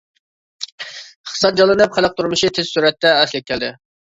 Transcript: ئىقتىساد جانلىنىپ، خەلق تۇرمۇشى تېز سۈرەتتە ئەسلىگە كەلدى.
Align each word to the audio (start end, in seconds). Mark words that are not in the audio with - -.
ئىقتىساد 0.61 1.59
جانلىنىپ، 1.59 1.99
خەلق 1.99 2.17
تۇرمۇشى 2.21 2.51
تېز 2.57 2.73
سۈرەتتە 2.73 3.15
ئەسلىگە 3.21 3.49
كەلدى. 3.53 3.73